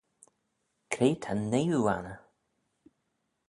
Cre 0.91 1.07
ta'n 1.23 1.39
nuyoo 1.51 1.85
anney? 1.95 2.19